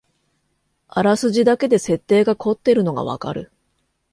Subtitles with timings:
[0.87, 3.51] あらすじだけで設定がこってるのがわかる